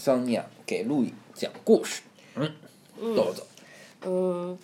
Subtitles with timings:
[0.00, 2.00] 桑尼亚给路易讲故事。
[2.34, 2.50] 嗯，
[3.14, 3.46] 豆豆，
[4.06, 4.58] 嗯，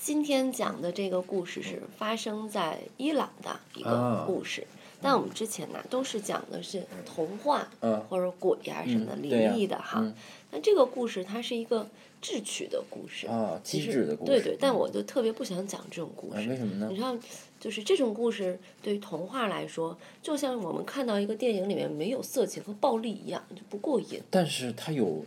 [0.00, 4.66] 今天讲的这个故事是发生在伊朗的一个故事。
[5.02, 7.68] 但我们之前呢，都是讲的是童话，
[8.08, 10.04] 或者鬼呀什么的灵异的哈。
[10.50, 11.88] 那这个故事它是一个
[12.20, 14.32] 智取的故事，啊，机智的故事。
[14.32, 16.48] 对对，但我就特别不想讲这种故事。
[16.48, 16.88] 为什么呢？
[16.90, 17.16] 你知道，
[17.58, 24.20] 就是这种故事对于童话来说，就像我们看到一个电影里面没有色情和暴力一样，就不过瘾。
[24.28, 25.24] 但是它有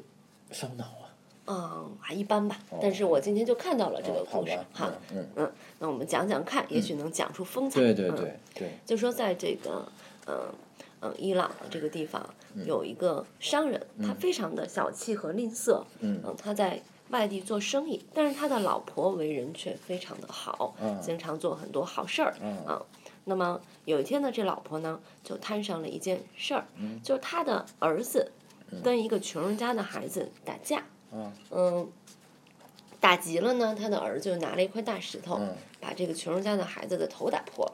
[0.52, 1.03] 烧脑啊。
[1.46, 2.58] 嗯，还一般吧。
[2.82, 5.28] 但是我今天就看到了这个故事，哈，嗯。
[5.36, 7.80] 嗯，那我们讲讲看，也许能讲出风采。
[7.82, 8.72] 对对对对。
[8.86, 9.86] 就说在这个，
[10.28, 10.40] 嗯
[11.02, 12.28] 嗯，伊朗这个地方
[12.66, 22.82] 有一个商人，他非常的小气和吝啬，嗯，他在外地做生意，但是他的老婆为人却非常的好，经常做很多好事儿，嗯，
[23.26, 26.66] 那么有一天呢，这老婆呢就摊上了一件事儿，
[27.04, 28.32] 就是他的儿子
[28.82, 30.86] 跟一个穷人家的孩子打架。
[31.52, 31.88] 嗯，
[33.00, 35.40] 打急了呢，他的儿子就拿了一块大石头，
[35.80, 37.72] 把这个穷人家的孩子的头打破。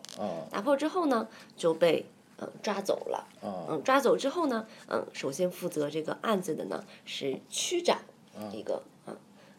[0.49, 2.05] 打破之后呢，就被
[2.39, 3.27] 嗯抓走了。
[3.43, 7.99] 嗯，抓走之后呢，嗯，首先负责这个案子的呢是区长，
[8.51, 9.15] 一个啊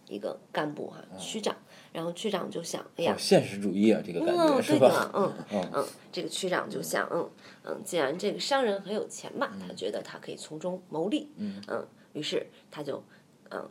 [0.09, 1.57] 一个干部哈，区长。
[1.93, 5.11] 然后区长就想，哎呀，现实主义啊，这个感觉是吧？
[5.15, 5.33] 嗯
[5.73, 7.31] 嗯，这个区长就想，嗯
[7.65, 11.33] 嗯，既然这个商人很有钱嘛，他觉得他可以从中牟利。
[11.37, 13.03] 嗯嗯，于是他就。
[13.51, 13.69] 嗯，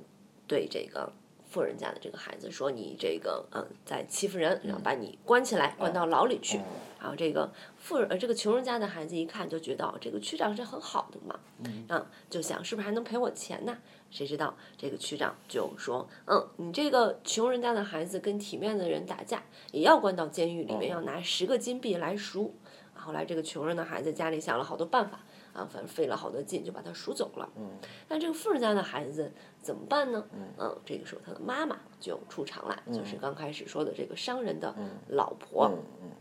[0.48, 1.12] 对这个
[1.50, 6.60] 富人家的这个孩子说：“你这个嗯，在欺负人，然后把你关起来，关到牢里去。”
[7.02, 11.40] 然后这个富人呃，这个穷人家的孩子一看就觉得这个区长是很好的嘛，
[11.88, 13.78] 嗯，就想是不是还能赔我钱呢？
[14.12, 22.54] 谁知道这个区长就说：“嗯，你这个穷人家的孩子跟体面的人打架，也要关到监狱里面，要拿十个金币来赎。”
[23.00, 25.20] 后来这个穷人的孩子家里想了好多办法。
[25.52, 27.50] 啊，反正费了好多劲就把他赎走了。
[27.56, 27.72] 嗯。
[28.08, 30.24] 但这个富人家的孩子怎么办呢？
[30.32, 30.80] 嗯。
[30.86, 34.74] 这个时候他的妈妈就出场了，就是刚开始说的这个商人的
[35.08, 35.72] 老婆。
[35.74, 36.12] 嗯嗯。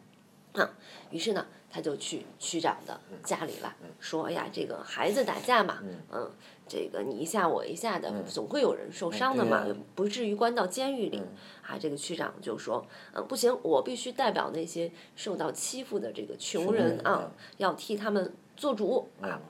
[0.54, 0.70] 啊，
[1.10, 5.78] 于是呢，他就去区长的家里了，说：“哎呀，这个孩子打架嘛，
[6.10, 6.30] 嗯，
[6.68, 11.22] 这个你一下我一下的，总会有人受伤的嘛，不至于关到监狱里。”
[11.66, 19.40] 啊，这个区长就说：“嗯，不行，我必须代表那些受到欺负的这个穷人啊，要替他们。”做主啊，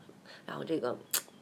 [0.45, 0.95] 然后这个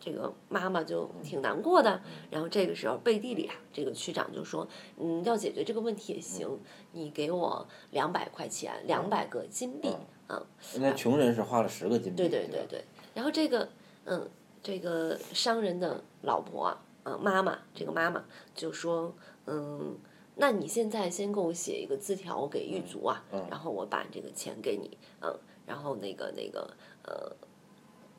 [0.06, 2.00] 这个妈妈就挺难过的。
[2.30, 4.68] 然后这个时候背地里啊，这个区长就说
[5.00, 6.60] ：“嗯，要解决这个问题也行，
[6.92, 9.88] 你给我两百块钱，两百个金币
[10.28, 10.40] 啊。”
[10.78, 12.16] 那穷人是花了十个金币。
[12.16, 12.84] 对对对对。
[13.14, 13.68] 然后这个
[14.04, 14.30] 嗯，
[14.62, 18.24] 这个商人的老婆啊，嗯，妈妈，这个妈妈
[18.54, 19.12] 就说
[19.46, 19.98] ：“嗯，
[20.36, 25.36] 那你现在先给我写一个字条给狱卒啊，然后我把这个钱给你，嗯，
[25.66, 26.70] 然后那个那个
[27.02, 27.34] 呃。”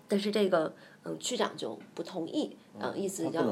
[0.10, 0.74] 但是这个
[1.08, 3.44] 嗯，区长就不同意，嗯，意思要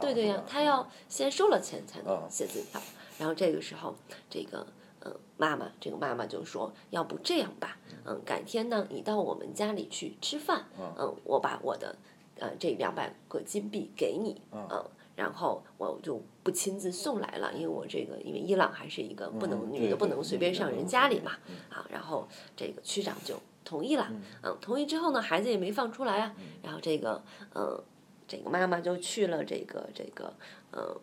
[0.00, 2.80] 对对呀，他要先收了钱才能写字条。
[3.18, 3.94] 然后这个时候，
[4.28, 4.66] 这个
[5.04, 10.66] 嗯，妈妈，这个妈妈就说：“要不这样吧，嗯，改天呢，你到我们家里去吃饭，
[10.98, 11.96] 嗯，我把我的
[12.40, 14.84] 呃这两百个金币给你，嗯，
[15.14, 21.32] 然后我就不亲自送来了，因为我这个因为伊朗还是一个不能女的不能随便上人家里嘛，
[21.70, 24.08] 啊，然后这个区长就。”同意了，
[24.44, 26.32] 嗯，同意之后呢，孩子也没放出来啊。
[26.62, 27.20] 然后这个，
[27.52, 27.82] 嗯，
[28.28, 30.32] 这个妈妈就去了这个这个，
[30.72, 31.00] 嗯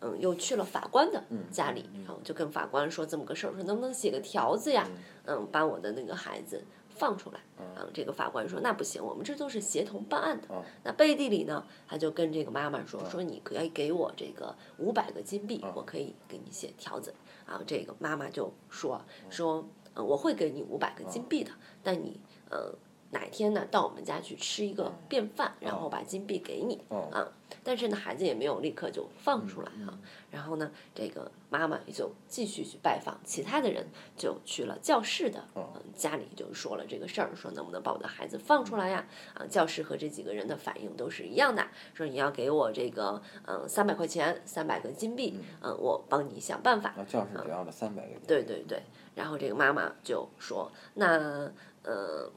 [0.00, 4.88] 嗯，又去了法官的家里，然后就跟法官说这么个事儿，说能不能写个条子呀，
[5.26, 7.40] 嗯，把我的那个孩子放出来。
[7.58, 10.48] 嗯，这个法官说那不行，我们这都是协同办案的。
[10.84, 17.14] 那背地里呢，他就跟这个妈妈说，说你可以给我这个五百个金币，我可以给你写条子。
[17.46, 19.68] 然后这个妈妈就说说。
[19.96, 21.50] 嗯，我会给你五百个金币的，
[21.82, 22.20] 但你
[22.50, 22.72] 呃
[23.10, 27.32] 哪天呢到我们家去吃一个便饭，然后把金币给你啊。
[27.62, 29.98] 但是呢，孩子也没有立刻就放出来啊。
[30.32, 33.86] 然后呢，这个妈妈也就继续去拜访其他的人，
[34.16, 35.64] 就去了教室的嗯
[35.94, 39.06] 家里，就说了这个事儿，说能不能把我的孩子放出来呀？
[39.34, 41.64] 啊，教室和这几个人的反应都是一样的，
[41.94, 46.94] 说你要给我这个嗯三百块钱，三百个金币，嗯，我帮你想办法。
[47.08, 48.18] 教室只要了三百个。
[48.26, 48.82] 对对对。
[49.16, 51.50] 然后这个妈妈就说：“那
[51.82, 52.30] 呃，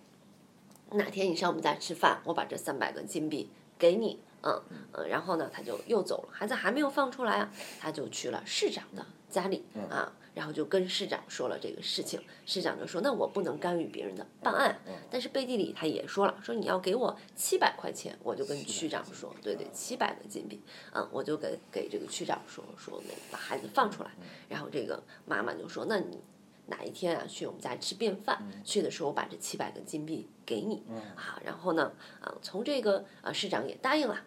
[0.92, 4.62] 哪天你上我们家吃饭，我把这三百个金币给你，嗯
[4.94, 5.08] 嗯。
[5.10, 12.22] 然后呢，他就又走了，孩子还没有放出来啊，他就去了市长的家里啊，然后就跟市长说了这个事情。
[12.46, 14.80] 市长就说：那我不能干预别人的办案，
[15.12, 20.62] 但是背地里他也说了，说你要给我七百块钱，我就跟区长说，对对，七百个金币，
[20.94, 24.12] 嗯，我就给给这个区长说说那个把孩子放出来。
[24.48, 26.24] 然后这个妈妈就说：那你。”
[26.70, 28.42] 哪一天啊，去我们家吃便饭？
[28.64, 30.84] 去的时候我把这七百个金币给你
[31.16, 31.40] 啊。
[31.44, 34.22] 然后呢，啊，从这个啊市长也答应了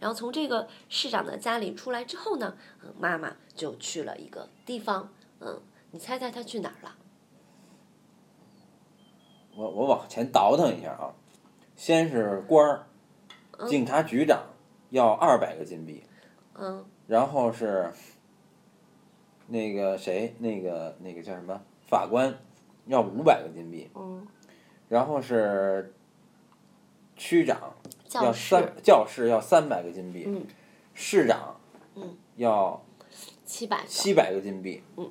[0.00, 5.60] 然后从这个市长的家里出来之后呢，嗯，妈妈就去了一个地方，嗯，
[5.90, 6.96] 你猜猜他去哪儿了？
[9.54, 11.14] 我我往前倒腾一下啊，
[11.76, 12.86] 先是官儿，
[13.68, 14.46] 警察局长
[14.90, 16.04] 要二百个金币，
[16.54, 17.92] 嗯然后是
[19.46, 22.38] 那个谁，那个那个叫什么法官
[22.86, 24.26] 要五百个金币，嗯，
[24.88, 25.94] 然后是
[27.16, 27.74] 区长
[28.14, 30.46] 要三教室要三百个金币，嗯
[30.94, 31.56] 市长
[31.94, 32.84] 嗯要
[33.44, 34.82] 七百，七百个金币。
[34.96, 35.10] 嗯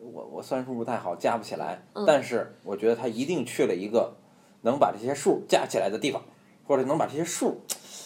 [0.00, 4.14] 我我算数不太好，加不起来，嗯但是我觉得他一定去了一个
[4.62, 6.22] 能把这些数加起来的地方，
[6.66, 7.60] 或者能把这些数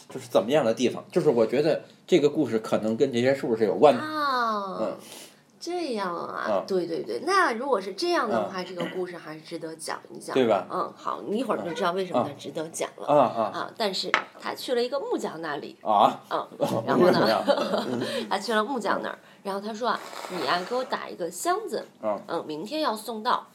[0.08, 1.04] 就是怎么样的地方。
[1.12, 4.00] 就是我觉得这个故事可能跟这些数是有关的。
[4.00, 4.98] 啊，嗯
[5.62, 6.64] 这样啊，嗯。
[6.66, 8.50] 对对对，那如果是这样的嗯。
[8.50, 13.06] 话，这个故事还是值得讲一讲，对吧嗯，好，你一会儿就知道为什么啊它值得讲了。
[13.06, 14.10] 啊啊啊，但是
[14.40, 16.20] 他去了一个木匠那里，啊！
[16.30, 16.48] 嗯，
[16.84, 17.06] 然后？
[17.12, 17.44] 呢，
[18.28, 20.00] 他去了木匠那儿，然后他说啊，
[20.30, 22.44] 你呀、给我打一个箱子，嗯。
[22.44, 23.46] 明天要送到，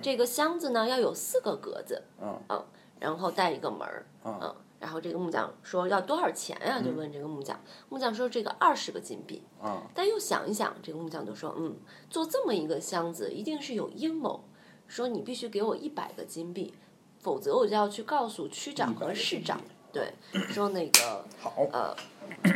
[0.00, 2.64] 这个箱子呢要有四个格子，嗯。
[2.98, 7.58] 然后带一个门儿，嗯然后这个木匠说要多少钱呀、就问这个木匠，
[7.88, 9.82] 木匠说这个二十个金币，嗯。
[9.94, 11.74] 但又想一想，这个木匠就说，嗯，
[12.10, 14.44] 做这么一个箱子一定是有阴谋，
[14.86, 16.74] 说你必须给我一百个金币，
[17.20, 19.60] 否则我就要去告诉区长和市长，
[19.92, 20.12] 对，
[20.48, 21.96] 说那个好，呃，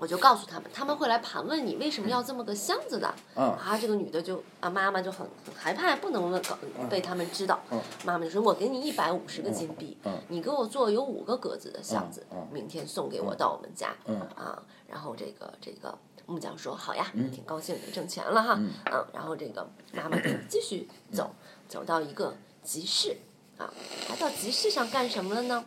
[0.00, 3.14] 我就告诉他们，他们会来盘问你为什么要这么个箱子的。
[3.36, 6.42] 嗯啊，这个女的就啊，妈妈就很很害怕，不能问
[6.88, 7.60] 被他们知道。
[7.70, 13.94] 嗯妈妈就说：“我给你一百五十个金币，嗯你给我做有五个格子的箱子，嗯嗯明天送给我到我们家。
[14.06, 18.54] 嗯啊，然后这个这个木匠说：“好呀，挺高兴的，挣钱了哈。
[18.58, 21.30] 嗯然后这个妈妈就 继续走，
[21.68, 23.18] 走到一个集市
[23.58, 23.70] 啊，
[24.08, 25.62] 她到集市上干什么了呢？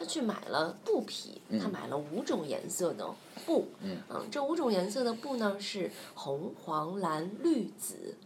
[0.00, 3.06] 她去买了布匹，他买了五种颜色的
[3.44, 3.68] 布。
[3.82, 3.98] 嗯。
[4.30, 8.16] 这五种颜色的布呢是红、黄、蓝、绿、紫。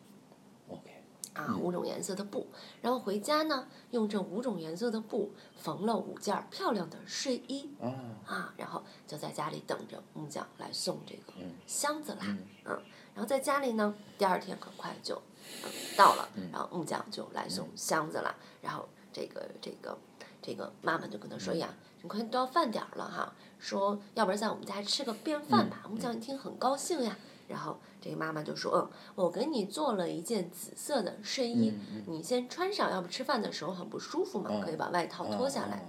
[0.69, 2.47] ，OK，啊，五种颜色的布，
[2.81, 7.91] 然后回家呢，用这五种颜色的布缝了五件儿漂亮的睡衣啊，
[8.25, 12.39] 啊，然后就在家里等着木匠来送这个嗯箱子啦，嗯。
[12.67, 12.83] 嗯，
[13.15, 15.21] 然后在家里呢，第二天很快就、
[15.65, 18.33] 嗯、到了，然后木匠就来送箱子了，
[18.63, 19.99] 然后这个这个
[20.47, 27.17] 这个妈妈就跟他说呀，你快都要饭点儿了哈，说要不然在我们家吃个便饭吧，木匠一听很高兴呀。
[27.47, 31.75] 然后这个妈妈就说：“嗯，我给你做了一件紫色的睡衣，
[32.07, 35.83] 你先穿上，要不吃饭的时候很不舒服嘛，可以把外套脱下来。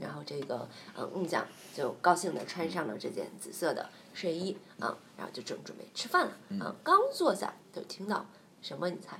[0.00, 6.32] 然后这个嗯木匠就高兴的穿上了这件紫色的睡衣啊、然后就正准备吃饭了
[6.64, 8.26] 啊、刚坐下就听到
[8.60, 8.88] 什么？
[8.90, 9.18] 你猜？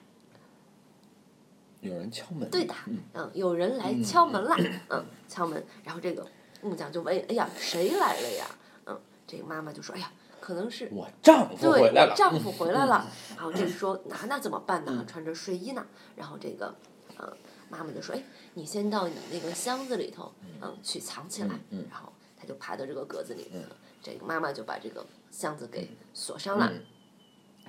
[1.80, 2.48] 有人敲门。
[2.50, 2.75] 对的，
[3.14, 4.56] 嗯，有人来敲门了，
[4.90, 6.26] 嗯，敲门，然后这个
[6.62, 8.46] 木匠就问：“哎呀，谁来了呀？”
[8.86, 10.10] 嗯，这个妈妈就说：“哎呀，
[10.40, 12.10] 可能是我丈夫对回来了。
[12.12, 13.06] 我丈夫回来了。
[13.36, 15.04] 然后这个说那那怎么办呢？
[15.06, 15.86] 穿着睡衣呢？
[16.16, 16.75] 然后这个，
[17.19, 17.36] 嗯，
[17.70, 18.22] 妈妈就说：“哎，
[18.54, 21.48] 你先到你那个箱子里头，嗯，去藏起来。
[21.48, 23.62] 嗯嗯然后他就爬到这个格子里，嗯
[24.02, 26.70] 这个妈妈就把这个箱子给锁上了。
[26.72, 26.82] 嗯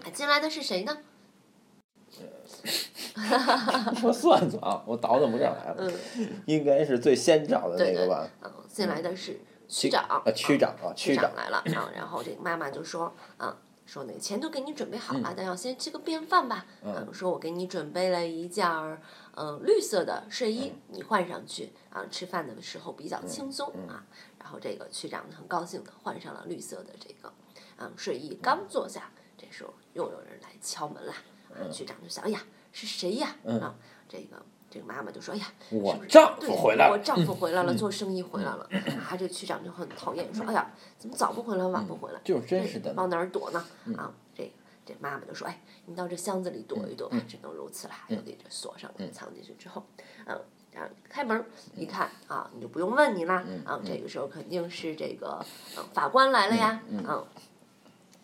[0.02, 0.98] 哎进来的是谁呢？
[4.04, 5.76] 我算算啊，我倒腾不上来了，
[6.18, 8.28] 嗯，应该是最先找的那个吧？
[8.44, 10.04] 嗯，进来的是区长。
[10.08, 16.66] 啊，区长啊，区区长长来了啊， 然后这个妈妈就说啊，说那个钱都给你准备好嗯了，但要先吃个便饭吧。
[16.84, 19.02] 嗯，说我给你准备了一件儿
[19.36, 24.04] 嗯绿色的睡衣，嗯你换上去啊，吃饭的时候比较轻松嗯啊。
[24.40, 27.32] 然后这个区长很高兴的换上了绿色的这个
[27.78, 31.14] 嗯睡衣，刚坐下，这时候又有人来敲门了。
[31.54, 32.42] 啊，区长就想，哎呀，
[32.72, 33.36] 是谁呀？
[33.46, 33.76] 啊，
[34.08, 38.70] 这个这个妈妈就说，哎呀，我丈夫对回来了我丈夫回来了，做生意回来了。
[39.10, 42.20] 啊，这个区长就很讨厌，说，哎呀，怎么早不回来，晚不回来？
[42.24, 43.66] 就是真是的往哪儿躲呢？
[43.98, 44.52] 啊，这
[44.86, 49.84] 这妈妈就说：“哎，你到这箱子里躲一躲吧，只能如此了。”又给这锁上，藏进去之后，
[50.26, 50.40] 嗯，
[50.72, 55.44] 然后开门一看啊，你就不用问你啦，啊，这个时候肯定是这个
[55.78, 57.26] 嗯法官来了呀，嗯，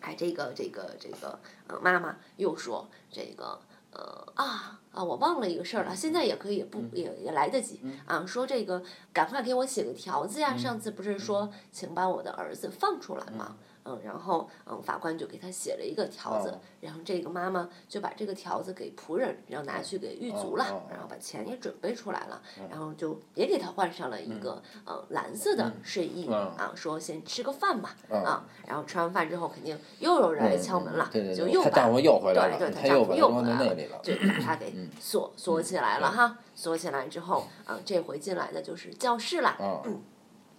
[0.06, 1.36] 哎，这个这个这个，
[1.66, 3.58] 呃，妈妈又说这个。
[3.92, 5.02] 呃啊啊！
[5.02, 8.26] 我忘了一个事儿了，现在也可以，不也也来得及啊。
[8.26, 10.54] 说这个，赶快给我写个条子呀！
[10.54, 13.56] 上次不是说请把我的儿子放出来吗？
[13.86, 20.86] 嗯，然后嗯，法官就给他写了一个条子，哦然后这个妈妈就把这个条子给仆人，然后拿去给狱卒了，哦哦哦。
[20.90, 22.40] 然后把钱也准备出来了，
[22.70, 34.00] 然后就也给他换上了一个、呃蓝色的睡衣、嗯啊，说先吃个饭吧、嗯啊，然后吃完饭之后肯定又有人来敲门了，对对对，就又把她丈夫又回来了，对对，她她丈夫又把他装又回来了在那里了。
[34.02, 40.02] 就 把他给锁锁起来了哈，锁起来之后，啊，这回进来的就是教室了，嗯。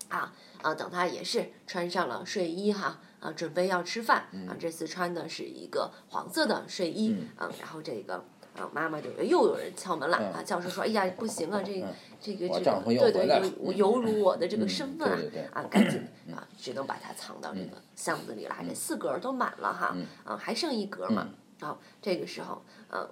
[0.10, 8.24] 啊，啊，等他也是穿上了睡衣哈，啊，准备要吃饭嗯啊，这次穿的是一个黄色的睡衣啊，然后这个。
[8.58, 10.42] 啊，妈妈就又有人敲门了啊！
[10.42, 11.74] 教授说：“哎呀，不行啊，这
[12.20, 16.02] 这个这个，对对，回来了有犹如我的这个身份啊对对对啊，赶紧
[16.36, 18.56] 啊，只能把它藏到这个箱子里了。
[18.62, 21.30] 嗯这四格儿都满了哈，啊，还剩一格嘛。
[21.60, 22.60] 然后这个时候，
[22.90, 23.08] 嗯，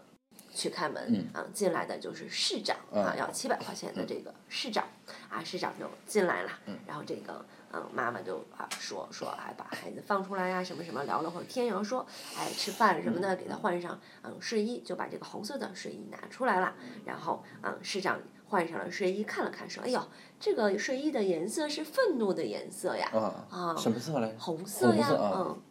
[0.51, 4.87] 去开门，嗯啊，进来的就是市长啊，要七百块钱的这个市长，
[5.35, 6.77] 啊，市长就进来了，嗯。
[6.87, 12.05] 然后这个，嗯，妈妈就啊说说，哎，把孩子放出来呀，什么什么，聊了会儿天，然后说，
[12.37, 16.73] 哎，吃饭什么的，给他换上嗯睡衣，就把这个红色的睡衣拿出来了，
[17.05, 20.01] 然后，嗯，市长换上了睡衣，看了看，说，哎呦，
[20.39, 24.39] 这个睡衣的颜色是愤怒的颜色呀，啊，啊，什么色来着？
[24.39, 25.61] 红色呀，嗯，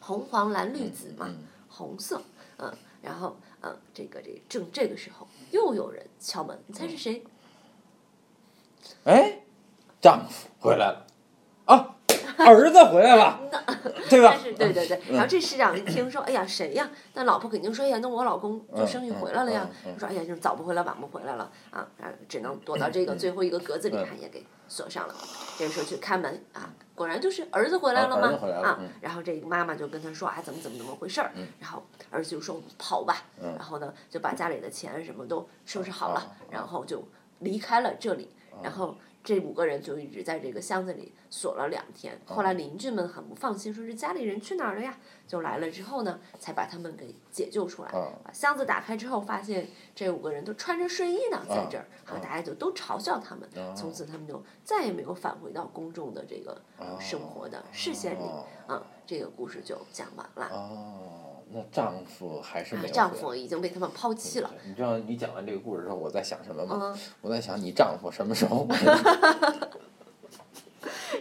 [0.00, 1.46] 红黄蓝绿紫嘛，嗯。
[1.72, 2.20] 红色，
[2.58, 7.24] 嗯，然后嗯，这个这正这个时候又有人敲门，你猜是谁？
[9.04, 9.38] 哎，
[10.00, 11.06] 丈夫回来了，
[11.64, 11.96] 啊，
[12.38, 13.40] 儿子回来了，
[14.08, 14.40] 对吧但？
[14.40, 16.90] 是对对对，然后这市长一听说，哎呀谁呀？
[17.14, 19.68] 那老婆肯定说，哎呀，那我老公做生意回来了呀。
[19.98, 21.86] 说，哎呀，就是早不回来晚不回来了啊，
[22.28, 25.14] 只能躲到这个最后一个格子里，也给锁上了。
[25.58, 31.32] 这个时候去开门啊，果然就是儿子回来了吗啊然后这个妈妈就跟他说，啊，怎么怎么怎么回事儿？
[31.58, 33.24] 然后儿子就说，跑吧。
[33.42, 37.02] 嗯然后呢，就把家里的钱什么都收拾好啊了，然后就
[37.40, 38.30] 离开了这里。
[38.62, 42.18] 然后这五个人就一直在这个箱子里锁了两天。
[42.24, 44.96] 后来邻居们很不放心，说是家里人去哪儿了呀？
[45.26, 47.88] 就来了之后呢，才把他们给解救出来。
[47.90, 53.48] 啊把箱子打开之后，发现这五个人都穿着睡衣呢，在这儿，然后大家就都嘲笑他们。
[53.76, 58.24] 从此他们就再也没有返回到公众的这个呃生活的视线里。
[58.66, 61.29] 啊，这个故事就讲完了。
[61.52, 64.50] 哦，那丈夫还是没有啊丈回来夫已经被他们抛弃了。
[64.64, 66.92] 你知道你讲完这个故事之后，我在想什么吗？
[66.94, 68.66] 嗯我在想你丈夫什么时候？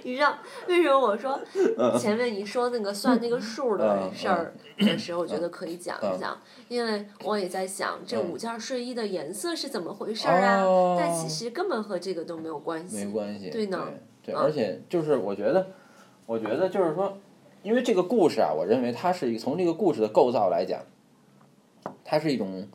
[0.04, 0.34] 你知道
[0.68, 1.38] 为什么我说
[1.78, 10.62] 嗯前面你说那个算那个数的事儿的时候，我觉得可以讲嗯一讲，因为我也在想这五件睡衣的颜色是怎么回事儿啊？
[10.64, 13.04] 哦但其实根本和这个都没有关系。
[13.04, 13.50] 没关系。
[13.50, 13.84] 对呢
[14.24, 15.68] 对，嗯而且就是我觉得，
[16.26, 17.18] 我觉得就是说，
[17.63, 20.82] 因为这个故事啊，我认为它是一个从这个故事的构造来讲，
[22.04, 22.68] 它是一种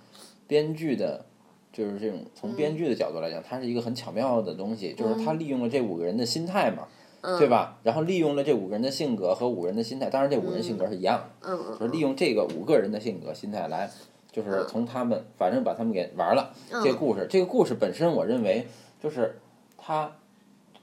[0.46, 1.26] 编剧的。
[1.72, 6.86] 就是这种从编剧的角度来讲，它是一个很巧妙的东西，就是它利用了这五个人的心态嘛，
[7.20, 7.80] 嗯对吧？
[7.82, 13.90] 然后利用了这五个人的性格和五个人的心态，当然这五个人性格是一样的，嗯嗯就是利用这个五个人的性格心态来，
[14.30, 16.54] 就是从他们反正把他们给玩了。
[16.70, 18.68] 嗯这个故事，这个故事本身，我认为
[19.02, 19.40] 就是
[19.76, 20.12] 它，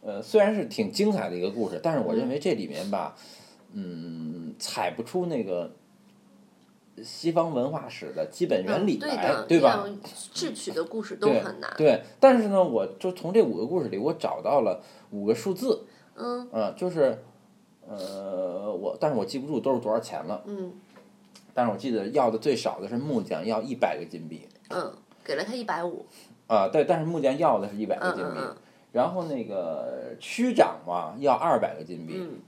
[0.01, 3.23] 呃，虽然是挺精彩的一个故事，但是我认为这里面吧，嗯，
[4.59, 5.71] 采不出那个
[7.03, 9.87] 西方文化史的基本原理嗯对来，对吧？
[10.33, 11.73] 智取的故事都对很难。
[11.77, 15.85] 对，但是呢，我就从这五个故事里，我找到了五个数字，
[16.15, 17.23] 嗯嗯、就是，
[17.87, 20.73] 呃，我，但是我记不住都是多少钱了，嗯
[21.53, 26.05] 但是我记得要的最少的是木匠要一百个金币，嗯，给了他一百五。
[26.47, 28.55] 啊，对，但是木匠要的是一百个金币，嗯嗯嗯
[28.91, 32.39] 然后那个区长嘛要二百个金币，嗯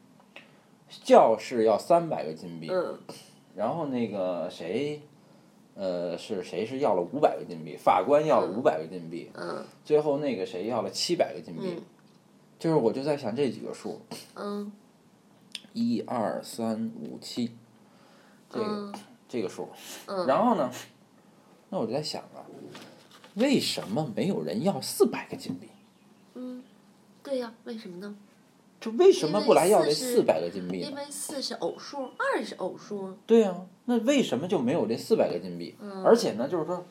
[1.03, 2.99] 教室要三百个金币，嗯。
[3.55, 5.01] 然后那个谁，
[5.75, 9.65] 呃，是谁是要了五百个金币，法官要了五百个金币，嗯。
[9.85, 11.83] 最后那个谁要了七百个金币，嗯。
[12.59, 14.01] 就是我就在想这几个数，
[14.35, 14.71] 嗯。
[15.73, 17.51] 一二三五七，
[18.49, 18.93] 这个、嗯。
[19.27, 19.69] 这个数，
[20.05, 20.27] 嗯。
[20.27, 20.71] 然后呢，
[21.69, 22.45] 那我就在想啊，
[23.35, 25.67] 为什么没有人要四百个金币？
[26.35, 26.63] 嗯，
[27.23, 28.15] 对呀，为什么呢？
[28.83, 30.89] 就为什么不来要这四百个金币呢？
[30.89, 33.15] 因为四是偶数，二是偶数啊。
[33.25, 35.73] 对呀、那为什么就没有这四百个金币？
[35.79, 36.85] 嗯而且呢，就是说，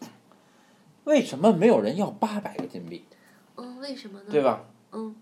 [1.04, 3.04] 为什么没有人要八百个金币？
[3.56, 4.24] 嗯，为什么呢？
[4.30, 4.64] 对吧？
[4.92, 5.14] 嗯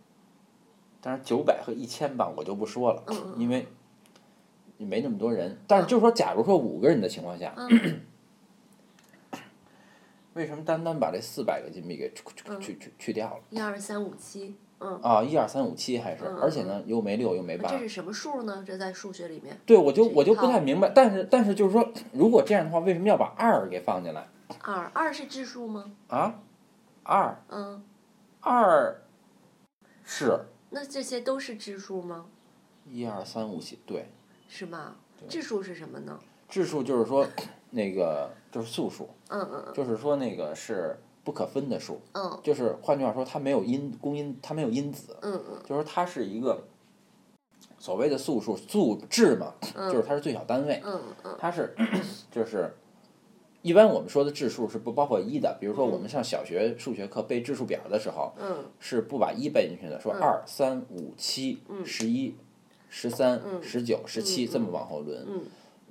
[1.03, 3.67] 当然，九百和一千吧，我就不说了，嗯嗯因为
[4.79, 5.59] 也没那么多人。
[5.67, 8.03] 但是就是说，假如说五个人的情况下，嗯
[10.35, 13.43] 为什么单单把这四百个金币给去嗯去去去掉了？
[13.51, 18.65] 一二三五七，嗯，啊，一二三五七还是，而且呢又没六又没八这，是什么数呢？
[18.67, 20.91] 这在数学里面，对我就我就不太明白。
[20.95, 24.27] 但是但是就是说，如果这样的话，为什么要把二给放进来
[24.63, 25.93] 二二是质数吗？
[26.09, 26.41] 啊？
[27.03, 27.83] 二嗯，
[28.41, 29.03] 二
[30.05, 30.39] 是
[30.71, 32.27] 那这些都是质数吗？
[32.89, 34.09] 一二三五七，对，
[34.49, 34.97] 是吗？
[35.29, 36.19] 质数是什么呢？
[36.49, 37.27] 质数就是说
[37.71, 40.99] 那个就是素数，嗯嗯就是说那个是
[41.31, 42.41] 不可分的数，嗯。
[42.43, 45.59] 就是换句话说，它没有因公因，它没有因子，嗯嗯。
[45.63, 46.65] 就是说它是一个
[47.79, 49.55] 所谓的素数，素质嘛，
[49.93, 51.37] 就是它是最小单位，嗯嗯。
[51.39, 51.73] 它是
[52.33, 52.75] 就是
[53.63, 58.65] 一般我们说的质数是不包括一的，比如说我们上小学数学课背质数表的时候，嗯。
[58.81, 62.35] 是不把一背进去的，说二、三、五、七、十一、
[62.89, 65.25] 十三、十九、十七这么往后轮。
[65.29, 65.43] 嗯。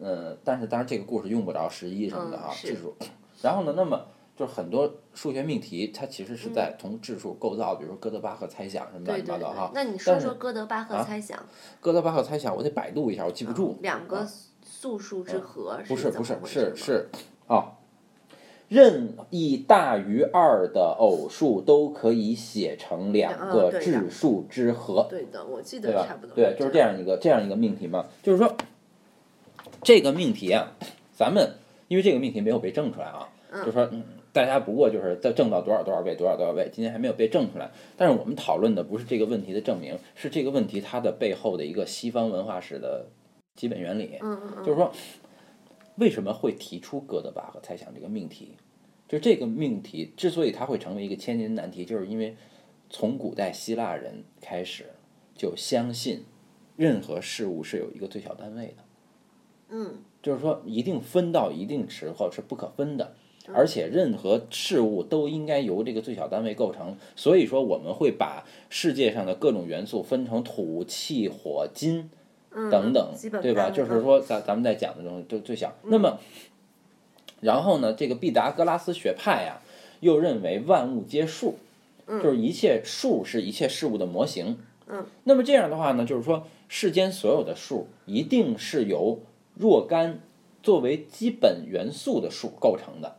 [0.01, 2.93] 嗯，但是当然这个故事用不着十一什么的啊，质数。
[3.41, 4.05] 然后呢，那么
[4.39, 9.69] 就是很多数学命题，它其实是在从质数构造，比如说哥德巴赫猜想什么乱七八糟哈。。
[9.75, 11.37] 那你说说哥德巴赫啊猜想，
[11.81, 13.77] 哥德巴赫猜想，我得百度一下，我记不住。
[13.81, 14.25] 两个
[14.63, 17.09] 素数之和不是不是怎么回事吗是是
[17.47, 17.73] 啊，
[18.69, 25.05] 任意大于二的偶数都可以写成两嗯个质数之和。
[25.09, 26.33] 对的，我记得差不多。
[26.33, 26.79] 对，就是这。
[26.79, 28.55] 样一个这样一个命题嘛，就是说
[29.83, 30.71] 这个命题啊，
[31.13, 31.55] 咱们
[31.89, 33.27] 因为这个命题没有被证出来啊，
[33.65, 37.71] 就说嗯大家不过就是在挣到多少多少倍多少多少倍，今天还没有被证出来。
[37.97, 43.07] 但是我们讨论的不是这个问题的证明，是这个问题它的背后的一个西方文化史的
[43.55, 44.17] 基本原理。
[44.21, 44.91] 嗯嗯嗯，就是说，
[45.95, 48.55] 为什么会提出哥德巴赫猜想这个命题？
[49.07, 52.37] 就这个命题之所以它会成为一个千年难题，就是因为
[52.91, 54.85] 从古代希腊人开始
[55.33, 56.23] 就相信
[56.75, 58.83] 任何事物是有一个最小单位的。
[59.69, 63.15] 嗯就是说，一定分到一定时候是不可分的，
[63.53, 66.95] 而且任何事物都应该由这个最小单位构成。
[67.15, 72.09] 所以说，我们会把世界上的各种元素分成土、气、火、金
[72.51, 73.69] 嗯等等对吧？
[73.69, 75.75] 就是说，咱咱们在讲的东西就最小。
[75.83, 76.19] 那么，
[77.41, 79.61] 然后呢，这个毕达哥拉斯学派啊、
[79.99, 81.55] 又认为万物皆数，
[82.07, 84.57] 就是一切数是一切事物的模型。
[84.87, 89.19] 嗯，那么这样的话呢，就是说世间所有的数一定是由
[89.53, 90.19] 若干
[90.63, 93.17] 作为基本元素的数构成的。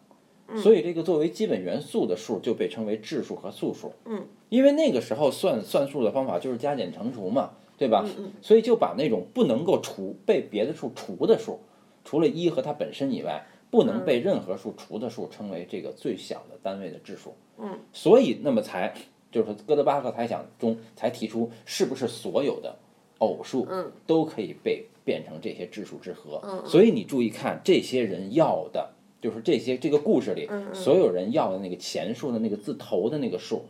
[0.57, 3.93] 所以这个作为基本元素的数就被称为质数和素数。
[4.05, 8.05] 嗯，因为那个时候算算数的方法就是加减乘除嘛，对吧？
[8.07, 11.61] 嗯嗯所以就把那种不能够除被别的数除的数，
[12.05, 17.35] 除了一和它本身以外，不能被任何数除的数称为这个最小的单位的质数。
[17.59, 18.95] 嗯，所以那么才
[19.31, 22.77] 就是说哥德巴赫猜想中才提出，是不是所有的
[23.19, 26.41] 偶数嗯都可以被变成这些质数之和？
[26.43, 33.65] 嗯嗯所以你注意看，这些人要的就是这些这个故事里所有人要的那个钱数的那个字头的那个数，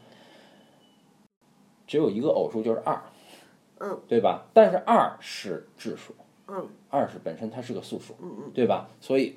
[1.87, 3.03] 只有一个偶数，就是二。
[3.83, 4.47] 嗯，对吧？
[4.53, 6.15] 但是二是质数，
[6.49, 8.91] 嗯二是本身它是个素数，嗯嗯对吧？
[9.01, 9.37] 所以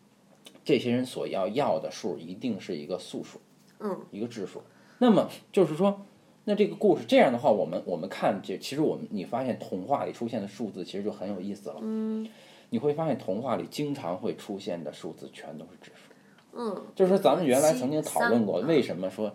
[0.62, 3.40] 这些人所要要的数一定是一个素数，
[3.78, 4.62] 嗯一个质数。
[4.98, 6.02] 那么就是说，
[6.44, 11.76] 那这个故事这样的话，我们我们看这，其实我们你发现童话里出现的数字其实就很有意思了。
[11.80, 12.28] 嗯
[12.70, 16.12] 你会发现童话里经常会出现的数字全都是指数，
[16.56, 19.32] 嗯就是说咱们原来曾经讨论过为什么说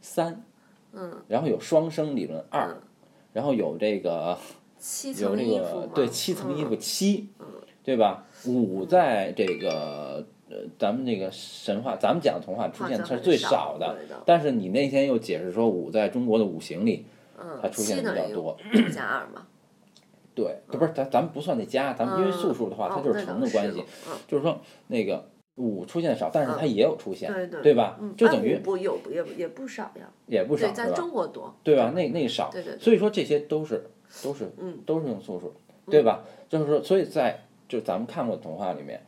[0.00, 0.42] 三，
[0.92, 2.76] 嗯，然后有双生理论二，
[3.32, 4.38] 然后有这个。
[4.82, 7.28] 七有这个嘛对七层衣服嗯七，
[7.84, 8.24] 对吧？
[8.46, 17.04] 五在这个呃咱们这个神话，咱们讲的童话出现的是最少的，但是你那天又解释说五在中国的五行里
[17.38, 18.56] 嗯，它出现的比较多，
[18.90, 19.46] 加二嘛，
[20.34, 23.84] 对，不是咱咱们不算那加，咱们因为嗯素数的话，它哦就是乘的关系
[24.26, 28.14] 就是说那个五出现的少，但是它也有出现，对对吧嗯？
[28.16, 30.90] 就等于不有也也不少呀，也不少，对，在？
[30.92, 31.92] 中国多，对吧？
[31.94, 33.90] 那那少，所以说这些都是
[34.22, 35.52] 都是嗯都是用素数，
[35.86, 36.24] 对吧？
[36.48, 39.02] 就是说，所以在就咱们看过的童话里面，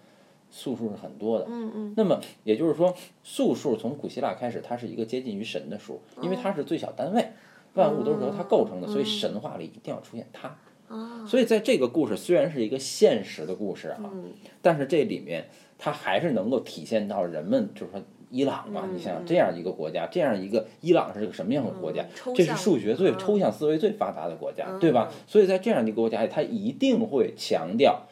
[0.51, 1.47] 素数是很多的。
[1.49, 7.33] 嗯嗯那么也就是说，素数从古希腊开始，它是一个接近于神的数，因为它是最小单位，
[7.75, 10.55] 万物都是由它构成的，所以神话里一定要出现它。
[10.93, 18.03] 啊所以在这个故事虽然是一个现实的故事啊，嗯但是这里面它还是能够体现到人们就是说。
[18.35, 22.03] 伊朗嘛，嗯你想想这样一个国家，这样一个伊朗是个什么样的国家
[22.35, 25.13] 这是数学最嗯抽象思维最发达的国家，对吧？
[25.27, 28.09] 所以在这样的一个国家里，它一定会强调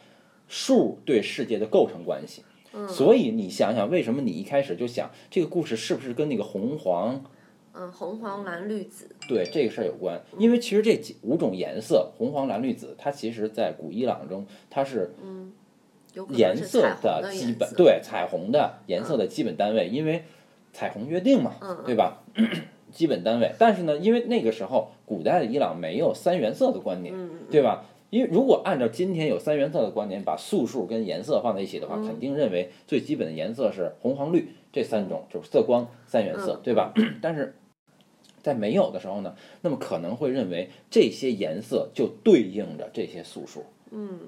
[0.47, 2.43] 数对世界的构成关系。
[2.71, 7.23] 嗯所以你想想，为什么你一开始就想这个故事是不是跟那个红黄
[7.73, 10.21] 嗯，红黄蓝绿紫，对这个事儿有关？
[10.37, 15.13] 因为其实这几五种颜色，红黄蓝绿紫，它其实在古伊朗中，它是
[16.13, 20.23] 有可能颜色的的基本色对彩虹的颜色的基本单位，因为
[20.73, 22.21] 彩虹约定嘛，嗯对吧？
[22.91, 27.85] 基本单位，但是呢，因为那个时候古代的伊朗没有三原色的观点，嗯对吧？
[28.09, 36.93] 因为如果按照今天有三原色的观点，把素数跟颜色放在一起的嗯话，肯定认为最基本的颜色是红黄绿这三种，就是色光三原色，嗯对吧？
[37.21, 37.55] 但是
[38.41, 44.19] 在没有的时候呢，那么可能会认为这些颜色就对应着这些素数，嗯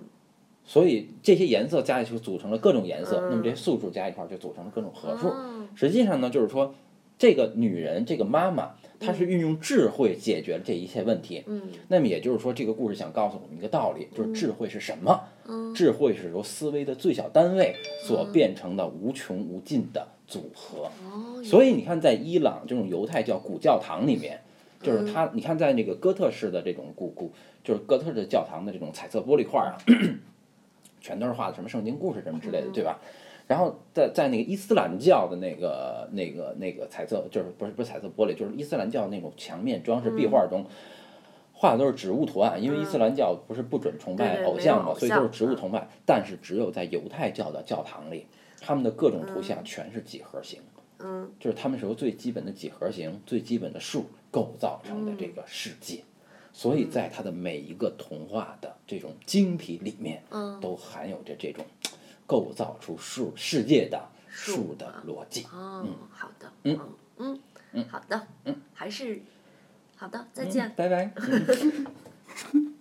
[0.65, 5.27] 所以这些颜色加一起组成了各种颜色，嗯那么这些素数加一块儿就组成了各种合数。
[5.27, 6.75] 哦实际上呢，就是说
[7.17, 11.43] 这个女人，这个妈妈，她是运用智慧解决了这一切问题。
[11.47, 15.19] 嗯那么也就是说，这个故事想告诉我们一个道理，就是智慧是什么？
[15.47, 20.89] 嗯智慧是由思维的最小单位所变成的无穷无尽的组合。
[21.05, 24.39] 哦，所以你看，在伊朗这种犹太教古教堂里面，
[24.81, 27.31] 就是嗯它，你看在那个哥特式的这种古古，
[27.63, 29.77] 就是哥特的教堂的这种彩色玻璃画啊，
[30.99, 32.99] 全都是画的什么圣经故事什么之类的，对吧？
[33.45, 40.65] 然后在在那个伊斯兰教的那个那个那个彩色，就是不是不是彩色玻璃，就是伊斯兰教那种墙面装饰壁画中。
[41.55, 45.87] 画的都是植物图案，因为伊斯兰教不是不准崇拜偶像嘛，所以都是植物崇拜。
[46.05, 48.25] 但是只有在犹太教的教堂里，
[48.65, 50.61] 他们的各种图像全是几何形。
[50.99, 51.29] 嗯。
[51.39, 56.03] 就是他们是由最基本的几何形、最基本的数构造成的这个世界，
[56.53, 60.59] 所以在他的每一个童话的这种晶体里面，嗯。
[60.61, 61.65] 都含有着这种
[62.25, 65.45] 构造出数世界的数的逻辑。
[65.53, 66.79] 嗯，好的，嗯。
[67.17, 67.39] 嗯
[67.73, 69.21] 嗯，好的，嗯，还是
[69.95, 70.71] 好的，再见。
[70.75, 71.11] 拜拜。